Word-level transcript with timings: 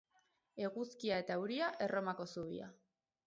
Eguzkia 0.67 1.19
eta 1.25 1.37
euria, 1.41 1.69
Erromako 1.87 2.27
zubia. 2.37 2.73